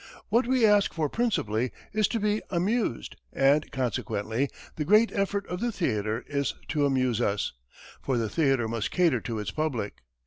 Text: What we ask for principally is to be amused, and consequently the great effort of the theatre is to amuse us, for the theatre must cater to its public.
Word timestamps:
What 0.29 0.47
we 0.47 0.65
ask 0.65 0.93
for 0.95 1.09
principally 1.09 1.71
is 1.93 2.07
to 2.07 2.19
be 2.19 2.41
amused, 2.49 3.17
and 3.31 3.71
consequently 3.71 4.49
the 4.75 4.83
great 4.83 5.11
effort 5.13 5.45
of 5.45 5.59
the 5.59 5.71
theatre 5.71 6.23
is 6.25 6.55
to 6.69 6.87
amuse 6.87 7.21
us, 7.21 7.51
for 8.01 8.17
the 8.17 8.27
theatre 8.27 8.67
must 8.67 8.89
cater 8.89 9.21
to 9.21 9.37
its 9.37 9.51
public. 9.51 9.97